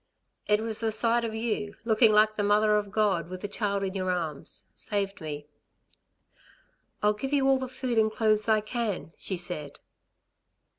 "It 0.47 0.61
was 0.61 0.79
the 0.79 0.91
sight 0.91 1.23
of 1.23 1.35
you... 1.35 1.75
looking 1.85 2.11
like 2.11 2.35
the 2.35 2.41
Mother 2.43 2.75
of 2.75 2.89
God 2.91 3.29
with 3.29 3.41
the 3.41 3.47
child 3.47 3.83
in 3.83 3.93
your 3.93 4.09
arms... 4.09 4.65
saved 4.73 5.21
me." 5.21 5.45
"I'll 7.03 7.13
give 7.13 7.33
you 7.33 7.47
all 7.47 7.59
the 7.59 7.67
food 7.67 7.99
and 7.99 8.11
clothes 8.11 8.49
I 8.49 8.61
can," 8.61 9.13
she 9.15 9.37
said. 9.37 9.77